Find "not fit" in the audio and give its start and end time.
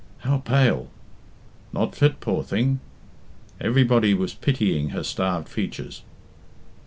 1.71-2.21